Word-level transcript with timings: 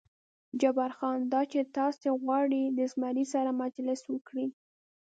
جبار 0.61 0.91
خان: 0.97 1.19
دا 1.33 1.41
چې 1.51 1.59
تاسې 1.77 2.07
غواړئ 2.21 2.63
د 2.77 2.79
زمري 2.91 3.25
سره 3.33 3.51
مجلس 3.61 4.01
وکړئ. 4.13 4.47